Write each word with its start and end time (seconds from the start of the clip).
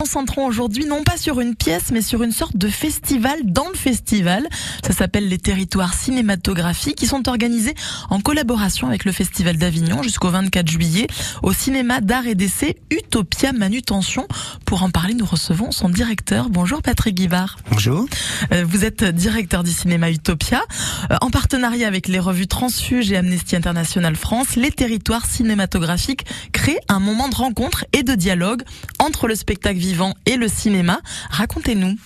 concentrons 0.00 0.46
aujourd'hui 0.46 0.84
non 0.84 1.02
pas 1.02 1.16
sur 1.16 1.40
une 1.40 1.56
pièce, 1.56 1.90
mais 1.90 2.02
sur 2.02 2.22
une 2.22 2.30
sorte 2.30 2.56
de 2.56 2.68
festival 2.68 3.40
dans 3.42 3.68
le 3.68 3.74
festival. 3.74 4.46
Ça 4.86 4.92
s'appelle 4.92 5.28
les 5.28 5.38
territoires 5.38 5.92
cinématographiques 5.92 6.94
qui 6.94 7.08
sont 7.08 7.28
organisés 7.28 7.74
en 8.08 8.20
collaboration 8.20 8.86
avec 8.86 9.04
le 9.04 9.10
Festival 9.10 9.56
d'Avignon 9.56 10.04
jusqu'au 10.04 10.30
24 10.30 10.68
juillet 10.68 11.08
au 11.42 11.52
cinéma 11.52 12.00
d'art 12.00 12.28
et 12.28 12.36
d'essai 12.36 12.76
Utopia 12.92 13.52
Manutention. 13.52 14.28
Pour 14.64 14.84
en 14.84 14.90
parler, 14.90 15.14
nous 15.14 15.26
recevons 15.26 15.72
son 15.72 15.88
directeur. 15.88 16.48
Bonjour 16.48 16.80
Patrick 16.80 17.16
Guivard. 17.16 17.56
Bonjour. 17.72 18.06
Euh, 18.52 18.64
vous 18.64 18.84
êtes 18.84 19.02
directeur 19.02 19.64
du 19.64 19.72
cinéma 19.72 20.12
Utopia. 20.12 20.62
Euh, 21.10 21.16
en 21.22 21.30
partenariat 21.30 21.88
avec 21.88 22.06
les 22.06 22.20
revues 22.20 22.46
Transfuge 22.46 23.10
et 23.10 23.16
Amnesty 23.16 23.56
International 23.56 24.14
France, 24.14 24.54
les 24.54 24.70
territoires 24.70 25.26
cinématographiques 25.26 26.24
créent 26.52 26.78
un 26.88 27.00
moment 27.00 27.28
de 27.28 27.34
rencontre 27.34 27.84
et 27.92 28.04
de 28.04 28.14
dialogue 28.14 28.62
entre 29.00 29.26
le 29.26 29.34
spectacle 29.34 29.87
et 30.26 30.36
le 30.36 30.48
cinéma. 30.48 31.00
Racontez-nous. 31.30 31.96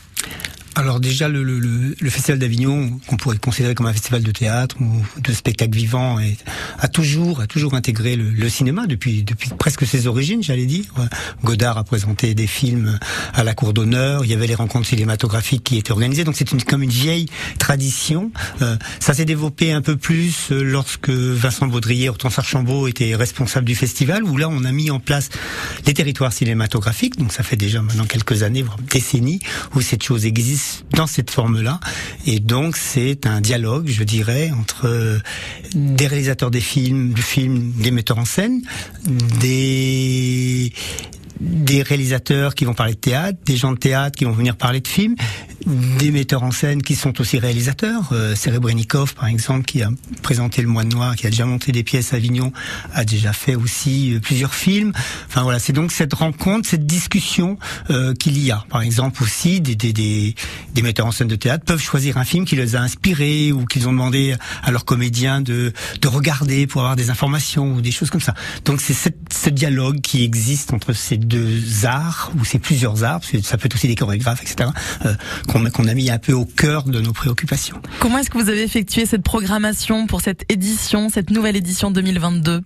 Alors 0.74 1.00
déjà, 1.00 1.28
le, 1.28 1.42
le, 1.42 1.94
le 1.98 2.10
Festival 2.10 2.38
d'Avignon, 2.38 2.98
qu'on 3.06 3.16
pourrait 3.16 3.36
considérer 3.36 3.74
comme 3.74 3.86
un 3.86 3.92
festival 3.92 4.22
de 4.22 4.30
théâtre 4.30 4.76
ou 4.80 5.20
de 5.20 5.32
spectacle 5.32 5.76
vivant, 5.76 6.18
est, 6.18 6.38
a 6.78 6.88
toujours 6.88 7.40
a 7.42 7.46
toujours 7.46 7.74
intégré 7.74 8.16
le, 8.16 8.30
le, 8.30 8.48
cinéma 8.48 8.86
depuis 8.86 9.22
depuis 9.22 9.50
presque 9.50 9.86
ses 9.86 10.06
origines, 10.06 10.42
j'allais 10.42 10.64
dire. 10.64 10.86
Godard 11.45 11.76
a 11.76 11.84
présenté 11.84 12.34
des 12.34 12.46
films 12.46 12.98
à 13.34 13.45
la 13.45 13.52
cour 13.54 13.74
d'honneur. 13.74 14.24
Il 14.24 14.30
y 14.30 14.34
avait 14.34 14.46
les 14.46 14.54
rencontres 14.54 14.86
cinématographiques 14.86 15.62
qui 15.62 15.76
étaient 15.76 15.92
organisées. 15.92 16.24
Donc 16.24 16.36
c'est 16.36 16.50
une, 16.52 16.62
comme 16.62 16.82
une 16.82 16.90
vieille 16.90 17.26
tradition. 17.59 18.30
Euh, 18.62 18.76
ça 18.98 19.12
s'est 19.12 19.26
développé 19.26 19.73
un 19.73 19.82
peu 19.82 19.96
plus 19.96 20.52
euh, 20.52 20.62
lorsque 20.62 21.10
Vincent 21.10 21.66
Baudrier, 21.66 22.09
Hortense 22.09 22.38
Archambault 22.38 22.88
était 22.88 23.14
responsable 23.14 23.66
du 23.66 23.74
festival, 23.74 24.24
où 24.24 24.38
là 24.38 24.48
on 24.48 24.64
a 24.64 24.73
mis 24.73 24.90
en 24.90 25.00
place 25.00 25.28
les 25.86 25.92
territoires 25.92 26.32
cinématographiques. 26.32 27.18
Donc 27.18 27.32
ça 27.32 27.42
fait 27.42 27.56
déjà 27.56 27.82
maintenant 27.82 28.06
quelques 28.06 28.42
années, 28.42 28.62
voire 28.62 28.78
décennies, 28.90 29.40
où 29.74 29.82
cette 29.82 30.02
chose 30.02 30.24
existe 30.24 30.62
dans 30.95 31.07
cette 31.07 31.30
forme-là. 31.30 31.80
Et 32.27 32.41
donc, 32.41 32.77
c'est 32.77 33.27
un 33.27 33.41
dialogue, 33.41 33.88
je 33.88 34.05
dirais, 34.05 34.51
entre 34.59 35.21
des 35.74 36.07
réalisateurs 36.07 36.51
des 36.51 36.60
films, 36.60 37.13
du 37.13 37.23
film, 37.23 37.73
des 37.79 37.91
metteurs 37.91 38.19
en 38.19 38.24
scène, 38.24 38.63
des 39.41 40.73
des 41.41 41.82
réalisateurs 41.82 42.54
qui 42.54 42.65
vont 42.65 42.74
parler 42.74 42.95
de 42.95 42.99
théâtre, 42.99 43.38
des 43.45 43.57
gens 43.57 43.73
de 43.73 43.79
théâtre 43.79 44.16
qui 44.16 44.24
vont 44.24 44.32
venir 44.32 44.57
parler 44.57 44.80
de 44.80 44.87
films, 44.87 45.16
des 45.66 46.10
metteurs 46.10 46.43
en 46.43 46.51
scène 46.51 46.82
qui 46.82 46.95
sont 46.95 47.21
aussi 47.21 47.38
réalisateurs. 47.38 48.10
Euh, 48.13 48.35
Serebrennikov, 48.35 49.15
par 49.15 49.27
exemple, 49.27 49.65
qui 49.65 49.82
a 49.82 49.91
présenté 50.23 50.63
Le 50.63 50.69
Mois 50.69 50.85
Noir, 50.85 51.16
qui 51.16 51.27
a 51.27 51.30
déjà 51.30 51.46
monté 51.46 51.73
des 51.73 51.82
pièces 51.82 52.13
à 52.13 52.16
Avignon, 52.16 52.52
a 52.93 53.04
déjà 53.04 53.32
fait 53.32 53.54
aussi 53.54 54.15
euh, 54.15 54.21
plusieurs 54.21 54.54
films. 54.54 54.93
Enfin 55.29 55.43
voilà, 55.43 55.59
c'est 55.59 55.73
donc 55.73 55.93
cette 55.93 56.15
rencontre, 56.15 56.69
cette 56.69 56.87
discussion 56.87 57.59
euh, 57.91 58.15
qu'il 58.15 58.38
y 58.38 58.51
a. 58.51 58.65
Par 58.69 58.82
exemple 58.82 59.23
aussi, 59.23 59.60
des, 59.60 59.74
des, 59.74 59.93
des, 59.93 60.35
des, 60.74 60.82
metteurs 60.82 61.07
en 61.07 61.13
scène 61.13 61.29
de 61.29 61.37
théâtre 61.37 61.65
peuvent 61.65 61.82
choisir 61.82 62.16
un 62.19 62.24
film 62.24 62.45
qui 62.45 62.57
les 62.57 62.76
a 62.76 62.80
inspirés 62.80 63.52
ou 63.52 63.65
qu'ils 63.65 63.88
ont 63.88 63.93
demandé 63.93 64.34
à 64.62 64.71
leurs 64.71 64.84
comédiens 64.84 65.41
de, 65.41 65.72
de 66.00 66.09
regarder 66.09 66.66
pour 66.66 66.82
avoir 66.82 66.97
des 66.97 67.10
informations 67.10 67.75
ou 67.75 67.81
des 67.81 67.91
choses 67.93 68.10
comme 68.10 68.21
ça. 68.21 68.34
Donc 68.65 68.81
c'est 68.81 68.94
ce 68.94 69.50
dialogue 69.50 70.00
qui 70.00 70.25
existe 70.25 70.72
entre 70.72 70.93
ces 70.93 71.16
deux 71.16 71.84
arts, 71.84 72.32
ou 72.38 72.44
ces 72.44 72.59
plusieurs 72.59 73.04
arts, 73.04 73.21
parce 73.21 73.32
que 73.32 73.41
ça 73.43 73.56
peut 73.56 73.66
être 73.66 73.75
aussi 73.75 73.88
des 73.88 73.94
chorégraphes, 73.94 74.43
etc., 74.43 74.71
qu'on 75.53 75.86
a 75.86 75.94
mis 75.94 76.10
un 76.10 76.19
peu 76.19 76.32
au 76.32 76.44
cœur 76.44 76.84
de 76.84 77.00
nos 77.00 77.12
préoccupations. 77.12 77.81
Comment 78.00 78.19
est-ce 78.19 78.31
que 78.31 78.38
vous 78.38 78.48
avez 78.48 78.62
effectué 78.62 79.06
cette 79.06 79.22
programmation 79.22 80.06
pour 80.06 80.20
cette 80.20 80.50
édition, 80.50 81.08
cette 81.08 81.31
nouvelle 81.31 81.56
édition 81.56 81.91
2022 81.91 82.62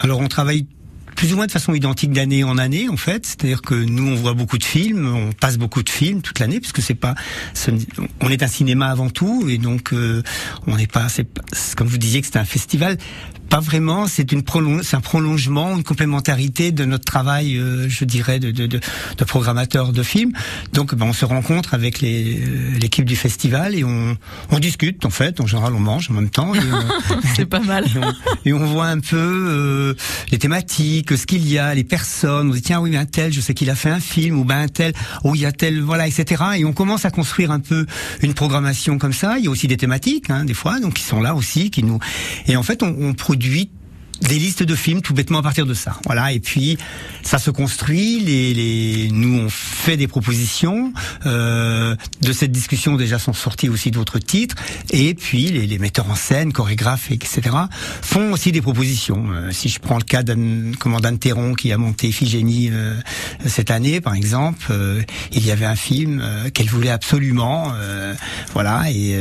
Alors 0.00 0.20
on 0.20 0.28
travaille 0.28 0.66
plus 1.14 1.32
ou 1.32 1.36
moins 1.36 1.46
de 1.46 1.52
façon 1.52 1.74
identique 1.74 2.12
d'année 2.12 2.44
en 2.44 2.58
année 2.58 2.88
en 2.88 2.96
fait. 2.96 3.26
C'est-à-dire 3.26 3.62
que 3.62 3.74
nous 3.74 4.06
on 4.06 4.14
voit 4.14 4.34
beaucoup 4.34 4.58
de 4.58 4.64
films, 4.64 5.06
on 5.06 5.32
passe 5.32 5.58
beaucoup 5.58 5.82
de 5.82 5.88
films 5.88 6.22
toute 6.22 6.38
l'année 6.38 6.60
puisque 6.60 6.80
c'est 6.80 6.94
pas, 6.94 7.14
on 8.20 8.30
est 8.30 8.42
un 8.42 8.48
cinéma 8.48 8.86
avant 8.86 9.10
tout 9.10 9.46
et 9.48 9.58
donc 9.58 9.92
euh, 9.92 10.22
on 10.66 10.76
n'est 10.76 10.86
pas, 10.86 11.08
c'est 11.08 11.26
comme 11.76 11.88
vous 11.88 11.98
disiez 11.98 12.20
que 12.20 12.26
c'est 12.26 12.38
un 12.38 12.44
festival 12.44 12.98
pas 13.48 13.60
vraiment. 13.60 14.06
C'est 14.06 14.32
une 14.32 14.42
c'est 14.82 14.96
un 14.96 15.00
prolongement, 15.00 15.76
une 15.76 15.84
complémentarité 15.84 16.72
de 16.72 16.84
notre 16.84 17.04
travail, 17.04 17.56
euh, 17.56 17.88
je 17.88 18.04
dirais, 18.04 18.38
de, 18.38 18.50
de, 18.50 18.66
de, 18.66 18.80
de, 19.16 19.24
programmateur 19.24 19.92
de 19.92 20.02
films. 20.02 20.32
Donc, 20.72 20.94
ben, 20.94 21.06
on 21.06 21.12
se 21.12 21.24
rencontre 21.24 21.74
avec 21.74 22.02
euh, 22.02 22.78
l'équipe 22.80 23.04
du 23.04 23.16
festival 23.16 23.74
et 23.74 23.84
on, 23.84 24.16
on 24.50 24.58
discute. 24.58 25.04
En 25.04 25.10
fait, 25.10 25.40
en 25.40 25.46
général, 25.46 25.74
on 25.74 25.80
mange 25.80 26.10
en 26.10 26.14
même 26.14 26.30
temps. 26.30 26.52
c'est 27.36 27.46
pas 27.46 27.60
mal. 27.60 27.84
Et 28.44 28.52
on, 28.52 28.64
voit 28.64 28.86
un 28.86 29.00
peu 29.00 29.16
euh, 29.16 29.94
les 30.30 30.38
thématiques, 30.38 31.16
ce 31.16 31.26
qu'il 31.26 31.48
y 31.48 31.58
a, 31.58 31.74
les 31.74 31.84
personnes. 31.84 32.48
On 32.48 32.52
dit 32.52 32.62
tiens, 32.62 32.80
oui, 32.80 32.90
ben 32.90 33.06
tel, 33.06 33.32
je 33.32 33.40
sais 33.40 33.54
qu'il 33.54 33.70
a 33.70 33.74
fait 33.74 33.90
un 33.90 34.00
film, 34.00 34.38
ou 34.38 34.44
ben 34.44 34.60
un 34.60 34.68
tel, 34.68 34.92
ou 35.24 35.34
il 35.34 35.40
y 35.40 35.46
a 35.46 35.52
tel, 35.52 35.80
voilà, 35.80 36.06
etc. 36.06 36.42
Et 36.58 36.64
on 36.64 36.72
commence 36.72 37.04
à 37.04 37.10
construire 37.10 37.50
un 37.50 37.60
peu 37.60 37.86
une 38.22 38.34
programmation 38.34 38.98
comme 38.98 39.12
ça. 39.12 39.38
Il 39.38 39.44
y 39.44 39.48
a 39.48 39.50
aussi 39.50 39.66
des 39.66 39.76
thématiques, 39.76 40.30
hein, 40.30 40.44
des 40.44 40.54
fois, 40.54 40.80
donc 40.80 40.94
qui 40.94 41.02
sont 41.02 41.20
là 41.20 41.34
aussi, 41.34 41.70
qui 41.70 41.82
nous. 41.82 41.98
Et 42.46 42.56
en 42.56 42.62
fait, 42.62 42.82
on, 42.82 42.94
on 43.00 43.14
produit 43.14 43.35
produit 43.36 43.75
des 44.22 44.38
listes 44.38 44.62
de 44.62 44.74
films 44.74 45.02
tout 45.02 45.14
bêtement 45.14 45.38
à 45.38 45.42
partir 45.42 45.66
de 45.66 45.74
ça. 45.74 45.96
Voilà. 46.06 46.32
Et 46.32 46.40
puis 46.40 46.78
ça 47.22 47.38
se 47.38 47.50
construit. 47.50 48.20
Les, 48.20 48.54
les 48.54 49.08
nous 49.12 49.38
on 49.38 49.48
fait 49.48 49.96
des 49.96 50.08
propositions. 50.08 50.92
Euh, 51.26 51.94
de 52.22 52.32
cette 52.32 52.52
discussion 52.52 52.96
déjà 52.96 53.18
sont 53.18 53.32
sortis 53.32 53.68
aussi 53.68 53.90
d'autres 53.90 54.18
titres. 54.18 54.56
Et 54.90 55.14
puis 55.14 55.46
les, 55.48 55.66
les, 55.66 55.78
metteurs 55.78 56.10
en 56.10 56.14
scène, 56.14 56.52
chorégraphes, 56.52 57.10
etc. 57.10 57.42
font 58.02 58.32
aussi 58.32 58.52
des 58.52 58.62
propositions. 58.62 59.26
Euh, 59.30 59.50
si 59.52 59.68
je 59.68 59.78
prends 59.78 59.98
le 59.98 60.04
cas 60.04 60.22
commandant 60.78 61.16
Théron 61.16 61.54
qui 61.54 61.72
a 61.72 61.78
monté 61.78 62.08
Iphigénie 62.08 62.70
euh, 62.72 62.94
cette 63.46 63.70
année, 63.70 64.00
par 64.00 64.14
exemple, 64.14 64.66
euh, 64.70 65.02
il 65.32 65.44
y 65.44 65.50
avait 65.50 65.66
un 65.66 65.76
film 65.76 66.20
euh, 66.22 66.50
qu'elle 66.50 66.68
voulait 66.68 66.90
absolument. 66.90 67.72
Euh, 67.74 68.14
voilà. 68.52 68.90
Et 68.90 69.16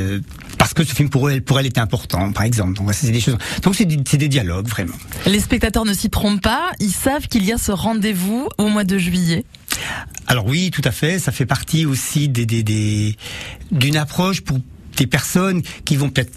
parce 0.57 0.73
que 0.73 0.84
ce 0.84 0.94
film 0.94 1.09
pour 1.09 1.29
elle, 1.29 1.41
pour 1.41 1.59
elle 1.59 1.66
était 1.66 1.79
important, 1.79 2.31
par 2.31 2.44
exemple. 2.44 2.73
Donc 2.73 2.94
c'est 2.94 3.11
des 3.11 3.19
choses. 3.19 3.38
Donc 3.63 3.75
c'est 3.75 3.85
des 3.85 4.28
dialogues 4.28 4.67
vraiment. 4.67 4.84
Les 5.25 5.40
spectateurs 5.40 5.85
ne 5.85 5.94
s'y 5.94 6.09
trompent 6.09 6.41
pas, 6.41 6.72
ils 6.79 6.91
savent 6.91 7.28
qu'il 7.28 7.46
y 7.46 7.51
a 7.51 7.57
ce 7.57 7.72
rendez-vous 7.72 8.47
au 8.57 8.68
mois 8.68 8.84
de 8.84 8.97
juillet. 8.97 9.46
Alors 10.28 10.46
oui, 10.46 10.72
tout 10.72 10.81
à 10.85 10.91
fait, 10.91 11.19
ça 11.19 11.31
fait 11.31 11.46
partie 11.46 11.85
aussi 11.85 12.29
des, 12.29 12.46
des, 12.46 12.63
des 12.63 13.16
d'une 13.72 13.97
approche 13.97 14.41
pour 14.41 14.59
des 14.97 15.07
personnes 15.07 15.62
qui 15.84 15.96
vont 15.96 16.09
peut-être 16.09 16.31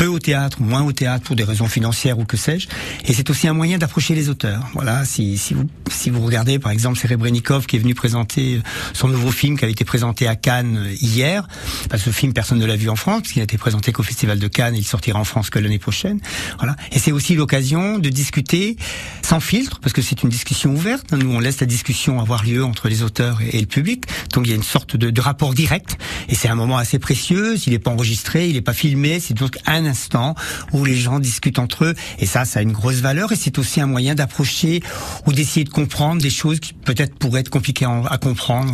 peu 0.00 0.06
au 0.06 0.18
théâtre, 0.18 0.62
moins 0.62 0.80
au 0.80 0.92
théâtre 0.92 1.24
pour 1.24 1.36
des 1.36 1.44
raisons 1.44 1.66
financières 1.66 2.18
ou 2.18 2.24
que 2.24 2.38
sais-je. 2.38 2.68
Et 3.04 3.12
c'est 3.12 3.28
aussi 3.28 3.46
un 3.48 3.52
moyen 3.52 3.76
d'approcher 3.76 4.14
les 4.14 4.30
auteurs. 4.30 4.66
Voilà, 4.72 5.04
si, 5.04 5.36
si 5.36 5.52
vous 5.52 5.66
si 5.90 6.08
vous 6.08 6.24
regardez 6.24 6.58
par 6.58 6.72
exemple 6.72 6.98
Serebrennikov 6.98 7.66
qui 7.66 7.76
est 7.76 7.78
venu 7.78 7.94
présenter 7.94 8.62
son 8.94 9.08
nouveau 9.08 9.30
film 9.30 9.58
qui 9.58 9.66
a 9.66 9.68
été 9.68 9.84
présenté 9.84 10.26
à 10.26 10.36
Cannes 10.36 10.88
hier, 11.02 11.46
parce 11.90 12.02
que 12.02 12.10
ce 12.10 12.16
film 12.16 12.32
personne 12.32 12.58
ne 12.58 12.64
l'a 12.64 12.76
vu 12.76 12.88
en 12.88 12.96
France 12.96 13.22
puisqu'il 13.22 13.40
a 13.40 13.42
été 13.42 13.58
présenté 13.58 13.92
qu'au 13.92 14.02
Festival 14.02 14.38
de 14.38 14.48
Cannes, 14.48 14.74
et 14.74 14.78
il 14.78 14.86
sortira 14.86 15.18
en 15.18 15.24
France 15.24 15.50
que 15.50 15.58
l'année 15.58 15.78
prochaine. 15.78 16.18
Voilà, 16.58 16.76
et 16.92 16.98
c'est 16.98 17.12
aussi 17.12 17.34
l'occasion 17.34 17.98
de 17.98 18.08
discuter 18.08 18.76
sans 19.20 19.40
filtre 19.40 19.80
parce 19.80 19.92
que 19.92 20.00
c'est 20.00 20.22
une 20.22 20.30
discussion 20.30 20.72
ouverte. 20.72 21.12
Nous 21.12 21.30
on 21.30 21.40
laisse 21.40 21.60
la 21.60 21.66
discussion 21.66 22.20
avoir 22.20 22.44
lieu 22.44 22.64
entre 22.64 22.88
les 22.88 23.02
auteurs 23.02 23.40
et, 23.42 23.60
le 23.60 23.66
public, 23.66 24.04
donc 24.32 24.46
il 24.46 24.50
y 24.50 24.52
a 24.54 24.56
une 24.56 24.62
sorte 24.62 24.96
de, 24.96 25.10
de 25.10 25.20
rapport 25.20 25.52
direct 25.52 25.98
et 26.30 26.34
c'est 26.34 26.48
un 26.48 26.54
moment 26.54 26.78
assez 26.78 26.98
précieux. 26.98 27.56
Il 27.66 27.72
n'est 27.72 27.78
pas 27.78 27.90
enregistré, 27.90 28.48
il 28.48 28.54
n'est 28.54 28.62
pas 28.62 28.72
filmé, 28.72 29.20
c'est 29.20 29.34
donc 29.34 29.58
un 29.66 29.89
instant 29.90 30.34
où 30.72 30.84
les 30.84 30.96
gens 30.96 31.18
discutent 31.18 31.58
entre 31.58 31.84
eux. 31.84 31.94
Et 32.18 32.26
ça, 32.26 32.44
ça 32.44 32.60
a 32.60 32.62
une 32.62 32.72
grosse 32.72 33.00
valeur 33.00 33.32
et 33.32 33.36
c'est 33.36 33.58
aussi 33.58 33.80
un 33.80 33.86
moyen 33.86 34.14
d'approcher 34.14 34.82
ou 35.26 35.32
d'essayer 35.32 35.64
de 35.64 35.70
comprendre 35.70 36.22
des 36.22 36.30
choses 36.30 36.60
qui 36.60 36.72
peut-être 36.72 37.14
pourraient 37.16 37.40
être 37.40 37.50
compliquées 37.50 37.86
à 37.86 38.18
comprendre. 38.18 38.72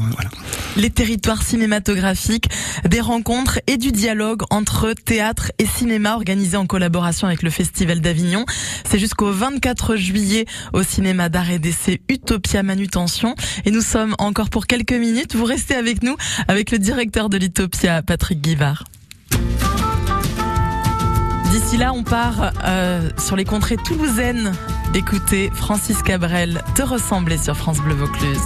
Les 0.77 0.91
territoires 0.91 1.43
cinématographiques, 1.43 2.49
des 2.89 3.01
rencontres 3.01 3.61
et 3.67 3.77
du 3.77 3.93
dialogue 3.93 4.43
entre 4.51 4.93
théâtre 4.93 5.53
et 5.59 5.67
cinéma 5.67 6.15
organisés 6.15 6.57
en 6.57 6.67
collaboration 6.67 7.27
avec 7.27 7.43
le 7.43 7.51
Festival 7.51 8.01
d'Avignon. 8.01 8.45
C'est 8.89 8.99
jusqu'au 8.99 9.33
24 9.33 9.97
juillet 9.97 10.47
au 10.73 10.83
cinéma 10.83 11.29
d'art 11.29 11.51
et 11.51 11.59
d'essai 11.59 12.01
Utopia 12.09 12.63
Manutention. 12.63 13.35
Et 13.65 13.71
nous 13.71 13.81
sommes 13.81 14.15
encore 14.19 14.51
pour 14.51 14.67
quelques 14.67 14.93
minutes. 14.93 15.35
Vous 15.35 15.45
restez 15.45 15.75
avec 15.75 16.03
nous, 16.03 16.17
avec 16.49 16.71
le 16.71 16.79
directeur 16.79 17.29
de 17.29 17.39
l'Utopia, 17.39 18.03
Patrick 18.03 18.41
Guivard. 18.41 18.85
D'ici 21.67 21.79
là, 21.79 21.93
on 21.93 22.05
part 22.05 22.53
euh, 22.65 23.11
sur 23.19 23.35
les 23.35 23.45
contrées 23.45 23.77
toulousaines. 23.77 24.53
Écoutez 24.95 25.51
Francis 25.53 26.01
Cabrel, 26.01 26.63
Te 26.77 26.83
ressembler 26.83 27.39
sur 27.39 27.57
France 27.57 27.79
Bleu 27.79 27.95
Vaucluse. 27.97 28.39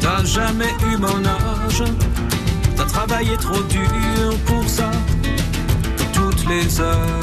T'as 0.00 0.24
jamais 0.24 0.72
eu 0.92 0.98
mon 0.98 1.24
âge, 1.26 1.82
t'as 2.76 2.84
travaillé 2.84 3.36
trop 3.38 3.60
dur 3.64 4.38
pour 4.46 4.68
ça. 4.68 4.92
Toutes 6.12 6.48
les 6.48 6.80
heures 6.80 7.20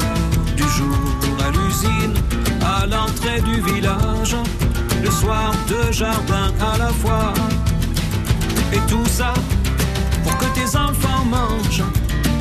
du 0.54 0.64
jour 0.64 0.98
à 1.46 1.50
l'usine, 1.50 2.14
à 2.60 2.84
l'entrée 2.84 3.40
du 3.40 3.62
village 3.72 4.36
soir 5.28 5.52
deux 5.68 5.92
jardins 5.92 6.52
à 6.72 6.78
la 6.78 6.90
fois. 7.00 7.34
Et 8.72 8.80
tout 8.90 9.08
ça 9.18 9.34
pour 10.24 10.34
que 10.38 10.48
tes 10.58 10.70
enfants 10.86 11.24
mangent 11.36 11.86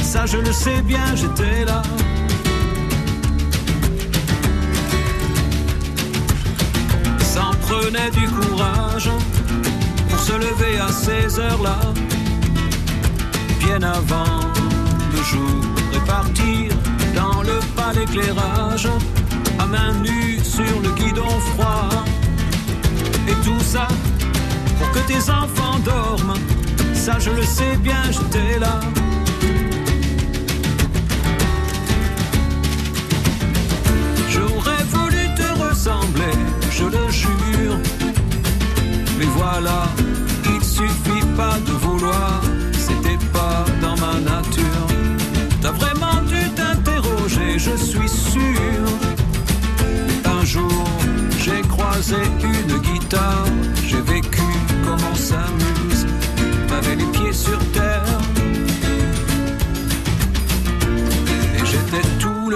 Ça 0.02 0.26
je 0.26 0.38
le 0.38 0.54
sais 0.64 0.82
bien, 0.82 1.08
j'étais 1.16 1.66
là. 1.66 1.82
Ça 7.32 7.42
en 7.52 7.56
prenait 7.68 8.12
du 8.20 8.26
courage 8.40 9.10
pour 10.10 10.20
se 10.28 10.36
lever 10.46 10.76
à 10.88 10.90
ces 11.06 11.40
heures-là, 11.40 11.80
bien 13.64 13.82
avant 13.84 14.40
le 15.14 15.22
jour 15.32 15.62
et 15.96 16.02
partir 16.16 16.72
dans 17.20 17.42
le 17.50 17.58
pas 17.78 17.92
d'éclairage, 17.98 18.88
à 19.60 19.66
main 19.66 19.94
nue 20.06 20.40
sur 20.56 20.76
le 20.84 20.90
guidon 21.00 21.34
froid. 21.52 21.90
Et 23.28 23.36
tout 23.44 23.60
ça 23.60 23.88
pour 24.80 24.92
que 24.92 25.00
tes 25.08 25.30
enfants 25.30 25.80
dorment. 25.84 26.34
Ça, 26.94 27.20
je 27.20 27.32
le 27.32 27.44
sais 27.44 27.76
bien, 27.78 28.02
j'étais 28.12 28.60
là. 28.60 28.80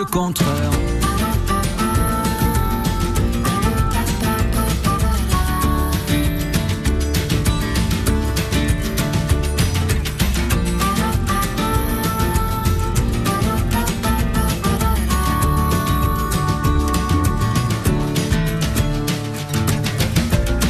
Le 0.01 0.05
contraire. 0.05 0.71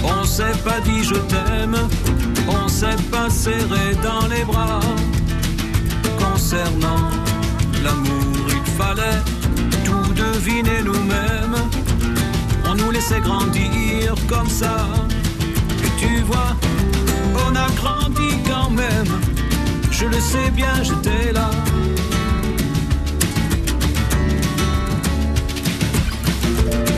On 0.04 0.25
s'est 0.25 0.44
pas 0.66 0.80
dit 0.81 1.04
je 1.04 1.16
t'aime, 1.16 1.77
on 2.50 2.68
s'est 2.68 2.88
pas 3.10 3.30
serré 3.30 3.95
dans 4.04 4.27
les 4.27 4.44
bras. 4.44 4.81
Concernant 6.19 7.10
l'amour, 7.84 8.40
il 8.66 8.72
fallait 8.74 9.22
tout 9.86 10.13
deviner 10.13 10.81
nous-mêmes. 10.84 11.58
On 12.66 12.75
nous 12.75 12.92
laissait 12.92 13.22
grandir 13.22 14.16
comme 14.28 14.50
ça. 14.50 14.88
Et 15.86 16.00
tu 16.00 16.22
vois, 16.24 16.56
on 17.48 17.56
a 17.56 17.68
grandi 17.81 18.38
quand 18.48 18.69
même. 18.69 19.12
Je 19.92 20.06
le 20.06 20.19
sais 20.19 20.52
bien, 20.52 20.74
j'étais 20.84 21.31
là. 21.34 21.50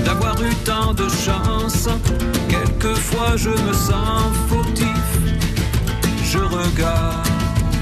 d'avoir 0.06 0.42
eu 0.42 0.54
tant 0.64 0.94
de 0.94 1.08
chance. 1.10 1.90
Quelquefois 2.48 3.36
je 3.36 3.50
me 3.50 3.74
sens 3.74 4.32
fautif. 4.50 5.08
Je 6.32 6.40
regarde 6.40 7.28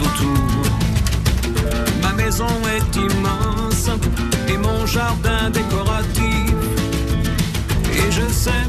autour. 0.01 0.70
Ma 2.31 2.37
maison 2.37 2.61
est 2.77 2.95
immense 2.95 3.89
et 4.47 4.57
mon 4.57 4.85
jardin 4.85 5.49
décoratif. 5.51 6.53
Et 7.93 8.09
je 8.09 8.25
sais 8.31 8.63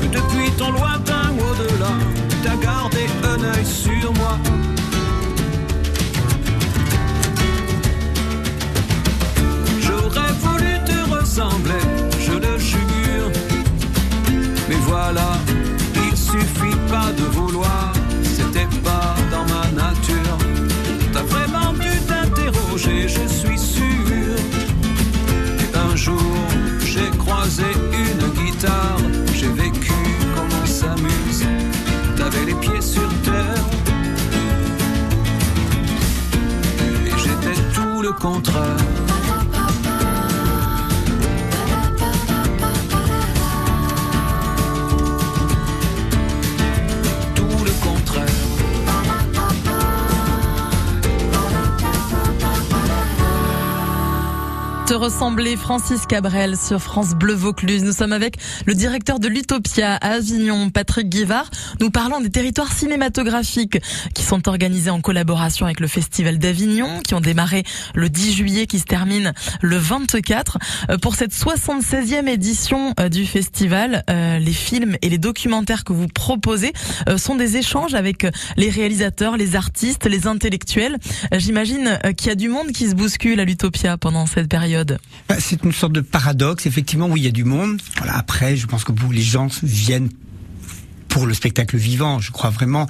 que 0.00 0.06
depuis 0.06 0.52
ton 0.56 0.70
lointain 0.70 1.32
au-delà, 1.40 1.90
t'as 2.44 2.56
gardé 2.56 3.06
un 3.24 3.42
œil 3.42 3.66
sur 3.66 4.12
moi. 4.14 4.38
J'aurais 9.80 10.32
voulu 10.40 10.78
te 10.84 11.10
ressembler, 11.18 11.84
je 12.20 12.32
le 12.32 12.58
jure. 12.58 13.30
Mais 14.68 14.78
voilà, 14.86 15.32
il 15.96 16.16
suffit 16.16 16.76
pas 16.88 17.10
de 17.18 17.24
vouloir, 17.24 17.53
t'interroger, 22.84 23.08
je 23.08 23.28
suis 23.28 23.58
sûr. 23.58 24.36
Et 25.60 25.76
un 25.76 25.96
jour, 25.96 26.18
j'ai 26.84 27.10
croisé 27.18 27.64
une 27.92 28.44
guitare, 28.44 28.98
j'ai 29.34 29.48
vécu 29.48 29.92
comme 30.34 30.48
on 30.62 30.66
s'amuse. 30.66 31.44
T'avais 32.16 32.44
les 32.46 32.54
pieds 32.54 32.80
sur 32.80 33.08
terre. 33.22 33.64
Et 37.06 37.10
j'étais 37.18 37.60
tout 37.74 38.02
le 38.02 38.12
contraire. 38.12 38.83
Ressembler 55.04 55.56
Francis 55.56 56.06
Cabrel 56.06 56.56
sur 56.56 56.80
France 56.80 57.14
Bleu 57.14 57.34
Vaucluse. 57.34 57.84
Nous 57.84 57.92
sommes 57.92 58.14
avec 58.14 58.38
le 58.64 58.74
directeur 58.74 59.18
de 59.18 59.28
l'Utopia 59.28 59.96
à 59.96 60.14
Avignon, 60.14 60.70
Patrick 60.70 61.10
Guivard. 61.10 61.50
Nous 61.78 61.90
parlons 61.90 62.22
des 62.22 62.30
territoires 62.30 62.72
cinématographiques 62.72 63.78
qui 64.14 64.22
sont 64.22 64.48
organisés 64.48 64.88
en 64.88 65.02
collaboration 65.02 65.66
avec 65.66 65.80
le 65.80 65.88
Festival 65.88 66.38
d'Avignon, 66.38 67.00
qui 67.06 67.12
ont 67.12 67.20
démarré 67.20 67.64
le 67.94 68.08
10 68.08 68.32
juillet, 68.32 68.66
qui 68.66 68.78
se 68.78 68.86
termine 68.86 69.34
le 69.60 69.76
24. 69.76 70.56
Euh, 70.88 70.96
Pour 70.96 71.16
cette 71.16 71.34
76e 71.34 72.26
édition 72.26 72.94
euh, 72.98 73.10
du 73.10 73.26
festival, 73.26 74.04
euh, 74.08 74.38
les 74.38 74.54
films 74.54 74.96
et 75.02 75.10
les 75.10 75.18
documentaires 75.18 75.84
que 75.84 75.92
vous 75.92 76.08
proposez 76.08 76.72
sont 77.18 77.34
des 77.34 77.58
échanges 77.58 77.92
avec 77.92 78.26
les 78.56 78.70
réalisateurs, 78.70 79.36
les 79.36 79.54
artistes, 79.54 80.06
les 80.06 80.26
intellectuels. 80.26 80.96
J'imagine 81.32 81.98
qu'il 82.16 82.28
y 82.28 82.30
a 82.30 82.36
du 82.36 82.48
monde 82.48 82.68
qui 82.72 82.88
se 82.88 82.94
bouscule 82.94 83.38
à 83.40 83.44
l'Utopia 83.44 83.98
pendant 83.98 84.24
cette 84.24 84.48
période. 84.48 84.93
Bah, 85.28 85.36
C'est 85.38 85.62
une 85.64 85.72
sorte 85.72 85.92
de 85.92 86.00
paradoxe. 86.00 86.66
Effectivement, 86.66 87.06
oui, 87.06 87.20
il 87.20 87.24
y 87.24 87.28
a 87.28 87.32
du 87.32 87.44
monde. 87.44 87.80
Voilà, 87.98 88.16
après, 88.16 88.56
je 88.56 88.66
pense 88.66 88.84
que 88.84 88.92
beaucoup- 88.92 89.12
les 89.12 89.22
gens 89.22 89.48
viennent 89.62 90.10
pour 91.14 91.26
le 91.26 91.34
spectacle 91.34 91.76
vivant, 91.76 92.18
je 92.18 92.32
crois 92.32 92.50
vraiment. 92.50 92.88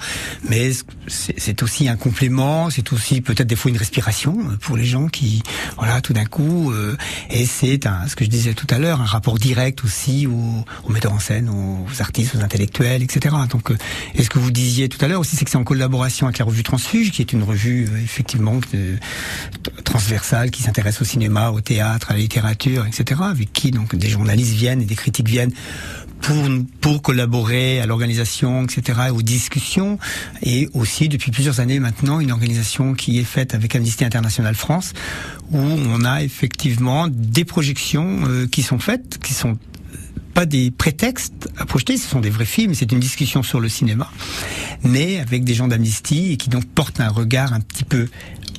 Mais 0.49 0.71
c'est 1.07 1.61
aussi 1.61 1.87
un 1.87 1.95
complément, 1.95 2.71
c'est 2.71 2.91
aussi 2.91 3.21
peut-être 3.21 3.45
des 3.45 3.55
fois 3.55 3.69
une 3.69 3.77
respiration 3.77 4.35
euh, 4.39 4.57
pour 4.59 4.77
les 4.77 4.83
gens 4.83 5.09
qui, 5.09 5.43
voilà, 5.77 6.01
tout 6.01 6.13
d'un 6.13 6.25
coup. 6.25 6.71
euh, 6.71 6.97
et 7.29 7.45
c'est 7.45 7.79
ce 8.07 8.15
que 8.15 8.25
je 8.25 8.29
disais 8.31 8.55
tout 8.55 8.65
à 8.71 8.79
l'heure, 8.79 8.99
un 8.99 9.05
rapport 9.05 9.37
direct 9.37 9.83
aussi 9.83 10.25
aux, 10.25 10.65
aux 10.85 10.91
metteurs 10.91 11.13
en 11.13 11.19
scène, 11.19 11.49
aux 11.49 12.01
artistes, 12.01 12.33
aux 12.33 12.39
intellectuels, 12.41 13.03
etc. 13.03 13.35
Donc, 13.47 13.69
euh, 13.69 13.77
et 14.15 14.23
ce 14.23 14.31
que 14.31 14.39
vous 14.39 14.49
disiez 14.49 14.89
tout 14.89 15.05
à 15.05 15.07
l'heure 15.07 15.19
aussi, 15.19 15.35
c'est 15.35 15.45
que 15.45 15.51
c'est 15.51 15.57
en 15.57 15.63
collaboration 15.63 16.25
avec 16.25 16.39
la 16.39 16.45
revue 16.45 16.63
Transfuge, 16.63 17.11
qui 17.11 17.21
est 17.21 17.31
une 17.31 17.43
revue 17.43 17.87
euh, 17.91 17.97
effectivement 18.03 18.59
transversale 19.83 20.49
qui 20.49 20.63
s'intéresse 20.63 20.99
au 20.99 21.05
cinéma, 21.05 21.51
au 21.51 21.61
théâtre, 21.61 22.09
à 22.09 22.13
la 22.15 22.21
littérature, 22.21 22.87
etc. 22.87 23.21
Avec 23.23 23.53
qui 23.53 23.69
donc 23.69 23.95
des 23.95 24.09
journalistes 24.09 24.53
viennent 24.53 24.81
et 24.81 24.85
des 24.85 24.95
critiques 24.95 25.29
viennent 25.29 25.53
pour 26.25 26.49
pour 26.81 27.01
collaborer 27.03 27.79
à 27.79 27.85
l'organisation, 27.85 28.63
etc. 28.63 28.99
et 29.07 29.11
aux 29.11 29.21
discussions. 29.21 29.99
Et 30.41 30.69
aussi 30.73 31.07
depuis 31.07 31.31
plusieurs 31.31 31.59
années 31.59 31.79
maintenant 31.79 32.19
une 32.19 32.31
organisation 32.31 32.95
qui 32.95 33.19
est 33.19 33.23
faite 33.23 33.53
avec 33.53 33.75
Amnesty 33.75 34.03
International 34.03 34.55
France, 34.55 34.93
où 35.51 35.59
on 35.59 36.03
a 36.03 36.23
effectivement 36.23 37.07
des 37.09 37.45
projections 37.45 38.21
euh, 38.25 38.47
qui 38.47 38.63
sont 38.63 38.79
faites, 38.79 39.19
qui 39.21 39.33
sont 39.33 39.57
pas 40.33 40.45
des 40.45 40.71
prétextes 40.71 41.49
à 41.57 41.65
projeter, 41.65 41.95
ce 41.95 42.09
sont 42.09 42.19
des 42.19 42.29
vrais 42.29 42.45
films, 42.45 42.73
c'est 42.73 42.91
une 42.91 42.99
discussion 42.99 43.41
sur 43.41 43.59
le 43.59 43.69
cinéma, 43.69 44.11
mais 44.83 45.19
avec 45.19 45.43
des 45.43 45.53
gens 45.53 45.67
d'Amnesty 45.67 46.33
et 46.33 46.37
qui 46.37 46.49
donc 46.49 46.65
portent 46.65 46.99
un 46.99 47.09
regard 47.09 47.53
un 47.53 47.61
petit 47.61 47.85
peu 47.85 48.09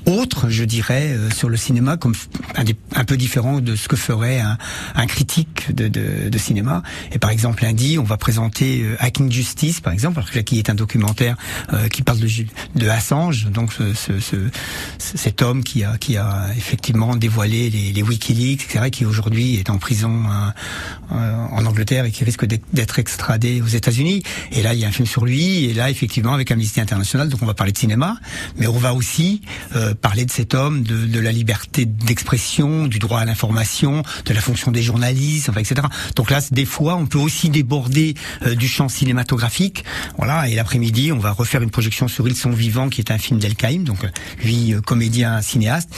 autre, 0.06 0.48
je 0.50 0.64
dirais, 0.64 1.08
euh, 1.10 1.30
sur 1.30 1.48
le 1.48 1.56
cinéma, 1.56 1.96
comme 1.96 2.14
un, 2.56 2.64
un 2.94 3.04
peu 3.04 3.16
différent 3.16 3.60
de 3.60 3.76
ce 3.76 3.88
que 3.88 3.96
ferait 3.96 4.40
un, 4.40 4.56
un 4.94 5.06
critique 5.06 5.74
de, 5.74 5.88
de, 5.88 6.28
de 6.28 6.38
cinéma. 6.38 6.82
Et 7.12 7.18
par 7.18 7.30
exemple, 7.30 7.62
lundi, 7.64 7.98
on 7.98 8.04
va 8.04 8.16
présenter 8.16 8.82
euh, 8.82 8.96
Hacking 9.00 9.30
Justice, 9.30 9.80
par 9.80 9.92
exemple, 9.92 10.18
alors 10.18 10.30
que 10.30 10.36
là, 10.36 10.42
qui 10.42 10.58
est 10.58 10.70
un 10.70 10.74
documentaire 10.74 11.36
euh, 11.72 11.88
qui 11.88 12.02
parle 12.02 12.18
de, 12.20 12.28
de 12.76 12.88
Assange, 12.88 13.46
donc 13.50 13.72
ce, 13.72 13.94
ce, 13.94 14.20
ce- 14.20 14.50
cet 14.98 15.42
homme 15.42 15.62
qui 15.64 15.82
a, 15.84 15.98
qui 15.98 16.16
a 16.16 16.46
effectivement 16.56 17.16
dévoilé 17.16 17.70
les, 17.70 17.92
les 17.92 18.02
WikiLeaks, 18.02 18.62
etc., 18.64 18.90
qui 18.90 19.04
aujourd'hui 19.04 19.56
est 19.56 19.70
en 19.70 19.78
prison 19.78 20.22
euh, 20.24 21.14
euh, 21.16 21.46
en 21.50 21.66
Angleterre 21.66 22.04
et 22.04 22.10
qui 22.12 22.24
risque 22.24 22.44
d'être- 22.44 22.64
d'être 22.72 22.98
extradé 22.98 23.60
aux 23.60 23.66
États-Unis. 23.66 24.22
Et 24.52 24.62
là, 24.62 24.74
il 24.74 24.80
y 24.80 24.84
a 24.84 24.88
un 24.88 24.92
film 24.92 25.06
sur 25.06 25.24
lui. 25.24 25.64
Et 25.64 25.74
là, 25.74 25.90
effectivement, 25.90 26.32
avec 26.34 26.50
Amnesty 26.50 26.80
International, 26.80 27.28
donc 27.28 27.42
on 27.42 27.46
va 27.46 27.54
parler 27.54 27.72
de 27.72 27.78
cinéma, 27.78 28.18
mais 28.56 28.66
on 28.66 28.78
va 28.78 28.94
aussi 28.94 29.42
euh, 29.74 29.94
parler 29.96 30.24
de 30.24 30.30
cet 30.30 30.54
homme, 30.54 30.82
de, 30.82 31.20
la 31.20 31.32
liberté 31.32 31.86
d'expression, 31.86 32.86
du 32.86 32.98
droit 32.98 33.20
à 33.20 33.24
l'information, 33.24 34.02
de 34.24 34.34
la 34.34 34.40
fonction 34.40 34.70
des 34.70 34.82
journalistes, 34.82 35.50
etc. 35.56 35.86
Donc 36.14 36.30
là, 36.30 36.40
des 36.50 36.66
fois, 36.66 36.96
on 36.96 37.06
peut 37.06 37.18
aussi 37.18 37.48
déborder 37.48 38.14
euh, 38.42 38.54
du 38.54 38.68
champ 38.68 38.88
cinématographique. 38.88 39.84
Voilà, 40.18 40.48
et 40.48 40.54
l'après-midi, 40.54 41.12
on 41.12 41.18
va 41.18 41.32
refaire 41.32 41.62
une 41.62 41.70
projection 41.70 42.08
sur 42.08 42.28
Ils 42.28 42.36
sont 42.36 42.50
vivants, 42.50 42.88
qui 42.88 43.00
est 43.00 43.10
un 43.10 43.18
film 43.18 43.38
d'El 43.38 43.54
donc 43.80 44.04
euh, 44.04 44.08
lui, 44.44 44.74
euh, 44.74 44.80
comédien, 44.80 45.40
cinéaste, 45.40 45.90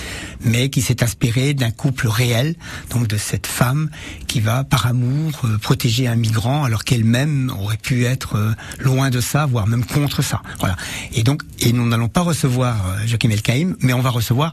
mais 0.45 0.71
qui 0.71 0.81
s'est 0.81 1.03
inspiré 1.03 1.55
d'un 1.55 1.71
couple 1.71 2.07
réel, 2.07 2.55
donc 2.91 3.09
de 3.09 3.17
cette 3.17 3.47
femme 3.47 3.91
qui 4.29 4.41
va, 4.41 4.65
par 4.65 4.87
amour, 4.87 5.43
protéger 5.61 6.07
un 6.07 6.15
migrant, 6.15 6.65
alors 6.65 6.85
qu'elle-même 6.85 7.53
aurait 7.61 7.77
pu 7.77 8.05
être 8.05 8.55
loin 8.79 9.11
de 9.11 9.21
ça, 9.21 9.47
voire 9.47 9.67
même 9.67 9.85
contre 9.85 10.23
ça. 10.23 10.43
Voilà. 10.61 10.77
Et 11.13 11.23
donc, 11.25 11.43
et 11.61 11.73
nous 11.73 11.87
n'allons 11.87 12.09
pas 12.09 12.21
recevoir 12.21 12.77
Joachim 13.07 13.31
Elkaïm, 13.31 13.77
mais 13.89 13.95
on 13.95 14.03
va 14.03 14.11
recevoir 14.11 14.53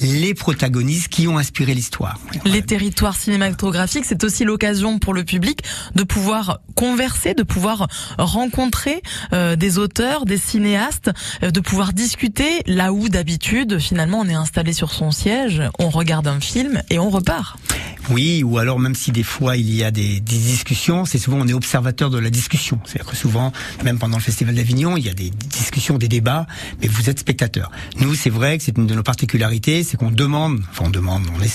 les 0.00 0.32
protagonistes 0.32 1.08
qui 1.08 1.26
ont 1.26 1.38
inspiré 1.38 1.74
l'histoire. 1.74 2.20
Les 2.44 2.62
territoires 2.62 3.16
cinématographiques, 3.16 4.04
c'est 4.04 4.22
aussi 4.22 4.44
l'occasion 4.44 5.00
pour 5.00 5.12
le 5.12 5.24
public 5.24 5.64
de 5.96 6.04
pouvoir 6.04 6.60
converser, 6.76 7.34
de 7.34 7.42
pouvoir 7.42 7.88
rencontrer 8.16 9.02
euh, 9.32 9.56
des 9.56 9.78
auteurs, 9.78 10.24
des 10.24 10.38
cinéastes, 10.38 11.10
euh, 11.42 11.50
de 11.50 11.58
pouvoir 11.58 11.92
discuter 11.94 12.62
là 12.66 12.92
où 12.92 13.08
d'habitude, 13.08 13.80
finalement, 13.80 14.20
on 14.20 14.28
est 14.28 14.34
installé 14.34 14.72
sur 14.72 14.92
son 14.92 15.10
siège, 15.10 15.60
on 15.80 15.90
regarde 15.90 16.28
un 16.28 16.38
film 16.38 16.80
et 16.88 17.00
on 17.00 17.10
repart. 17.10 17.58
Oui, 18.10 18.42
ou 18.42 18.58
alors 18.58 18.78
même 18.78 18.94
si 18.94 19.10
des 19.10 19.22
fois 19.22 19.56
il 19.56 19.74
y 19.74 19.82
a 19.82 19.90
des, 19.90 20.20
des 20.20 20.36
discussions, 20.36 21.04
c'est 21.04 21.18
souvent 21.18 21.38
on 21.40 21.48
est 21.48 21.52
observateur 21.52 22.10
de 22.10 22.18
la 22.18 22.30
discussion. 22.30 22.78
C'est-à-dire 22.84 23.10
que 23.10 23.16
souvent, 23.16 23.52
même 23.84 23.98
pendant 23.98 24.16
le 24.16 24.22
Festival 24.22 24.54
d'Avignon, 24.54 24.96
il 24.96 25.06
y 25.06 25.08
a 25.08 25.14
des 25.14 25.30
discussions, 25.30 25.98
des 25.98 26.08
débats, 26.08 26.46
mais 26.80 26.88
vous 26.88 27.10
êtes 27.10 27.18
spectateur. 27.18 27.70
Nous, 27.98 28.14
c'est 28.14 28.30
vrai 28.30 28.58
que 28.58 28.64
c'est 28.64 28.76
une 28.76 28.86
de 28.86 28.94
nos 28.94 29.02
particularités, 29.02 29.82
c'est 29.82 29.96
qu'on 29.96 30.10
demande, 30.10 30.60
enfin 30.70 30.84
on 30.86 30.90
demande, 30.90 31.24
on 31.34 31.38
les, 31.38 31.50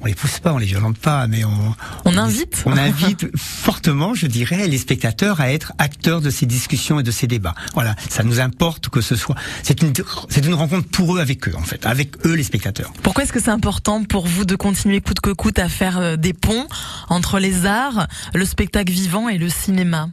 on 0.00 0.06
les 0.06 0.14
pousse 0.14 0.40
pas, 0.40 0.52
on 0.52 0.58
les 0.58 0.66
violente 0.66 0.98
pas, 0.98 1.26
mais 1.26 1.44
on... 1.44 1.74
On 2.04 2.16
invite 2.16 2.62
On 2.66 2.76
invite 2.76 3.26
fortement, 3.36 4.14
je 4.14 4.26
dirais, 4.26 4.66
les 4.66 4.78
spectateurs 4.78 5.40
à 5.40 5.52
être 5.52 5.72
acteurs 5.78 6.20
de 6.20 6.30
ces 6.30 6.46
discussions 6.46 6.98
et 7.00 7.02
de 7.02 7.10
ces 7.10 7.26
débats. 7.26 7.54
Voilà, 7.74 7.94
ça 8.08 8.24
nous 8.24 8.40
importe 8.40 8.88
que 8.88 9.00
ce 9.00 9.16
soit... 9.16 9.36
C'est 9.62 9.82
une, 9.82 9.92
c'est 10.28 10.44
une 10.44 10.54
rencontre 10.54 10.88
pour 10.88 11.16
eux 11.16 11.20
avec 11.20 11.48
eux, 11.48 11.54
en 11.56 11.62
fait, 11.62 11.86
avec 11.86 12.26
eux 12.26 12.34
les 12.34 12.42
spectateurs. 12.42 12.92
Pourquoi 13.02 13.24
est-ce 13.24 13.32
que 13.32 13.40
c'est 13.40 13.50
important 13.50 14.02
pour 14.02 14.26
vous 14.26 14.44
de 14.44 14.56
continuer 14.56 15.00
coûte 15.00 15.20
que 15.20 15.30
coûte 15.30 15.58
à 15.58 15.68
faire 15.68 15.83
euh, 15.92 16.16
des 16.16 16.32
ponts 16.32 16.66
entre 17.08 17.38
les 17.38 17.66
arts, 17.66 18.06
le 18.34 18.44
spectacle 18.44 18.92
vivant 18.92 19.28
et 19.28 19.38
le 19.38 19.48
cinéma 19.48 20.08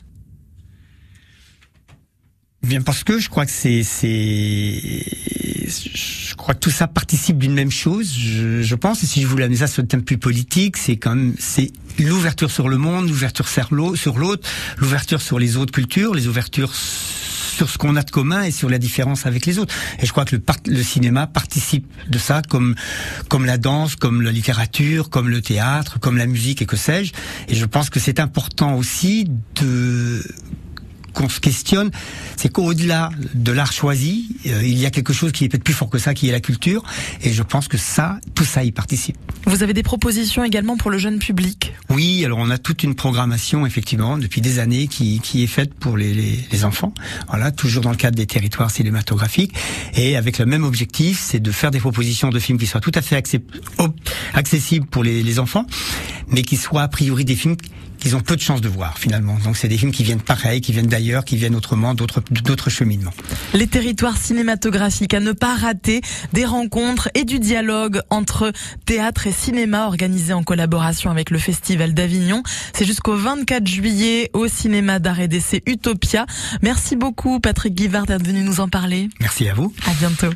Bien 2.63 2.82
parce 2.82 3.04
que 3.04 3.18
je 3.18 3.28
crois 3.30 3.46
que 3.46 3.51
c'est 3.51 3.82
je 5.72 6.36
crois 6.36 6.54
que 6.54 6.60
tout 6.60 6.70
ça 6.70 6.88
participe 6.88 7.40
d'une 7.40 7.54
même 7.54 7.72
chose. 7.72 8.13
Je, 8.16 8.62
je, 8.62 8.75
pense 8.75 9.04
et 9.04 9.08
si 9.08 9.22
je 9.22 9.28
voulais 9.28 9.46
amener 9.46 9.58
ça 9.58 9.68
sur 9.68 9.82
le 9.82 9.88
thème 9.88 10.04
plus 10.04 10.20
politique, 10.20 10.78
c'est 10.78 10.98
quand 10.98 11.16
même 11.16 11.34
c'est 11.40 11.72
l'ouverture 11.98 12.51
sur 12.51 12.70
le 12.70 12.78
monde, 12.78 13.08
l'ouverture 13.08 13.48
sur 13.48 13.74
l'autre, 13.74 14.48
l'ouverture 14.78 15.22
sur 15.22 15.40
les 15.40 15.58
autres 15.58 15.72
cultures, 15.72 16.13
les 16.13 16.28
ouvertures 16.28 16.75
sur 16.75 17.31
ce 17.51 17.77
qu'on 17.77 17.96
a 17.96 18.03
de 18.03 18.12
commun 18.12 18.43
et 18.43 18.51
sur 18.51 18.70
la 18.70 18.77
différence 18.77 19.25
avec 19.25 19.46
les 19.46 19.60
autres. 19.60 19.74
Et 20.00 20.05
je 20.05 20.12
crois 20.12 20.25
que 20.25 20.36
le, 20.36 20.43
le 20.67 20.84
cinéma 20.84 21.27
participe 21.27 21.88
de 22.10 22.17
ça, 22.17 22.41
comme 22.48 22.75
comme 23.29 23.46
la 23.46 23.58
danse, 23.58 23.96
comme 23.96 24.22
la 24.22 24.31
littérature, 24.31 25.10
comme 25.10 25.29
le 25.29 25.41
théâtre, 25.41 26.00
comme 26.00 26.17
la 26.17 26.27
musique 26.27 26.62
et 26.62 26.65
que 26.65 26.77
sais-je. 26.77 27.13
Et 27.48 27.55
je 27.55 27.65
pense 27.65 27.89
que 27.89 28.00
c'est 28.00 28.20
important 28.20 28.75
aussi 28.75 29.27
de 29.55 30.24
qu'on 31.13 31.30
se 31.30 31.39
questionne, 31.39 31.91
c'est 32.38 32.50
qu'au-delà 32.50 33.10
de 33.34 33.51
l'art 33.51 33.74
choisi, 33.74 34.36
euh, 34.48 34.62
il 34.63 34.77
y 34.77 34.86
a 34.86 34.89
quelque 34.91 35.13
chose 35.13 35.32
qui 35.32 35.46
est 35.46 35.50
peut-être 35.50 35.63
plus 35.63 35.74
fort 35.74 35.89
que 35.89 35.98
ça, 35.98 36.13
qui 36.13 36.30
est 36.30 36.32
la 36.32 36.39
culture. 36.39 36.84
Et 37.22 37.34
je 37.34 37.44
pense 37.44 37.68
que 37.68 37.77
ça, 37.77 38.20
tout 38.36 38.46
ça 38.46 38.63
y 38.63 38.72
participe. 38.72 39.18
Vous 39.46 39.63
avez 39.63 39.74
des 39.74 39.84
propositions 39.84 40.44
également 40.44 40.77
pour 40.77 40.91
le 40.91 40.98
jeune 40.98 41.20
public? 41.20 41.74
Oui, 41.89 42.24
alors 42.25 42.39
on 42.39 42.50
a 42.50 42.58
toute 42.58 42.84
une 42.84 42.96
programmation, 42.96 43.65
effectivement, 43.65 44.18
depuis 44.18 44.41
des 44.41 44.60
années, 44.60 44.88
qui, 44.88 45.20
qui 45.20 45.44
est 45.44 45.48
faite 45.48 45.74
pour 45.74 45.98
les, 45.98 46.13
les, 46.13 46.39
les 46.51 46.65
enfants. 46.65 46.94
Voilà, 47.27 47.51
toujours 47.51 47.84
dans 47.84 47.91
le 47.91 47.98
cadre 47.98 48.15
des 48.15 48.27
territoires 48.27 48.72
cinématographiques. 48.72 49.53
Et 49.96 50.15
avec 50.15 50.38
le 50.38 50.46
même 50.46 50.63
objectif, 50.63 51.20
c'est 51.20 51.39
de 51.39 51.51
faire 51.51 51.72
des 51.72 51.80
propositions 51.80 52.30
de 52.30 52.39
films 52.39 52.58
qui 52.58 52.68
soient 52.68 52.82
tout 52.82 52.91
à 52.96 53.01
fait 53.01 53.15
accessibles 53.15 54.86
pour 54.88 55.03
les, 55.03 55.24
les 55.24 55.39
enfants, 55.39 55.65
mais 56.27 56.44
qui 56.44 56.58
soient 56.58 56.84
a 56.84 56.88
priori 56.88 57.25
des 57.25 57.36
films 57.36 57.56
qu'ils 58.01 58.15
ont 58.15 58.20
peu 58.20 58.36
de 58.36 58.41
chances 58.41 58.62
de 58.62 58.67
voir 58.67 58.98
finalement. 58.98 59.38
Donc 59.43 59.55
c'est 59.55 59.67
des 59.67 59.77
films 59.77 59.91
qui 59.91 60.03
viennent 60.03 60.22
pareil, 60.22 60.60
qui 60.60 60.74
viennent 60.74 60.88
d'ailleurs, 60.88 61.24
qui 61.24 61.38
viennent 61.38 61.55
autrement, 61.55 61.93
d'autres 61.93 62.22
d'autres 62.31 62.70
cheminements. 62.70 63.13
Les 63.53 63.67
territoires 63.67 64.17
cinématographiques 64.17 65.13
à 65.13 65.20
ne 65.20 65.31
pas 65.31 65.55
rater, 65.55 66.01
des 66.34 66.46
rencontres 66.46 67.10
et 67.13 67.24
du 67.24 67.39
dialogue 67.39 68.01
entre 68.10 68.51
théâtre 68.86 69.27
et 69.27 69.31
cinéma 69.31 69.86
organisés 69.86 70.34
en 70.34 70.43
collaboration 70.43 71.12
avec 71.12 71.29
le 71.29 71.38
Festival 71.38 71.93
d'Avignon. 71.93 72.43
C'est 72.74 72.86
jusqu'au 72.86 73.15
24 73.15 73.67
juillet 73.67 74.31
au 74.34 74.48
cinéma 74.48 75.00
d'art 75.00 75.20
et 75.20 75.27
d'essai 75.27 75.62
Utopia. 75.67 76.25
Merci 76.62 76.96
beaucoup 76.96 77.39
Patrick 77.39 77.75
Guivard 77.75 78.08
d'être 78.08 78.25
venu 78.25 78.41
nous 78.41 78.60
en 78.60 78.67
parler. 78.67 79.10
Merci 79.20 79.48
à 79.48 79.53
vous. 79.53 79.74
À 79.86 79.93
bientôt. 79.93 80.29